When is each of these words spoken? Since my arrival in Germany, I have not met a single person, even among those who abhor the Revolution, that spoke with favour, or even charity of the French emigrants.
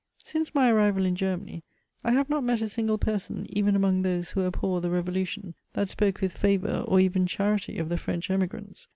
Since 0.23 0.55
my 0.55 0.71
arrival 0.71 1.05
in 1.05 1.15
Germany, 1.15 1.63
I 2.03 2.13
have 2.13 2.27
not 2.27 2.43
met 2.43 2.63
a 2.63 2.67
single 2.67 2.97
person, 2.97 3.45
even 3.51 3.75
among 3.75 4.01
those 4.01 4.31
who 4.31 4.43
abhor 4.47 4.81
the 4.81 4.89
Revolution, 4.89 5.53
that 5.73 5.89
spoke 5.91 6.21
with 6.21 6.35
favour, 6.35 6.83
or 6.87 6.99
even 6.99 7.27
charity 7.27 7.77
of 7.77 7.87
the 7.87 7.99
French 7.99 8.31
emigrants. 8.31 8.87